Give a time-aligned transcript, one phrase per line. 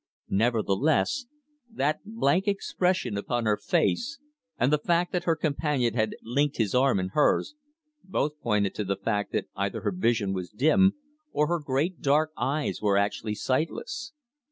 [0.31, 1.27] Nevertheless,
[1.69, 4.17] that blank expression upon her face,
[4.57, 7.53] and the fact that her companion had linked his arm in hers,
[8.03, 10.93] both pointed to the fact that either her vision was dim,
[11.31, 14.11] or her great dark eyes were actually sightless.